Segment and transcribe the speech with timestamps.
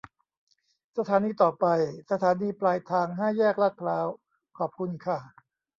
[0.97, 1.65] สถานีต่อไป
[2.11, 4.07] สถานีปลายทางห้าแยกลาดพร้าว
[4.57, 5.19] ขอบคุณค่ะ